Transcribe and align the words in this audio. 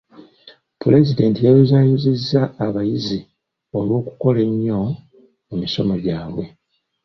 Pulezidenti 0.81 1.39
yayozaayozezza 1.47 2.41
abayizi 2.65 3.19
olw'okukola 3.77 4.39
ennyo 4.47 4.79
mu 5.47 5.55
misomo 5.61 5.93
gyabwe. 6.03 6.45